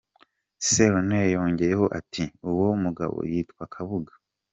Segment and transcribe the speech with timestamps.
[0.69, 4.13] Sarunei yongeye ho ati:“Uwo mugabo yitwa Kabuga”.